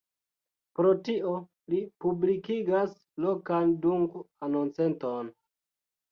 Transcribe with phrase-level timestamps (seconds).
[0.77, 1.33] Pro tio,
[1.73, 5.29] li publikigas lokan dung-anonceton.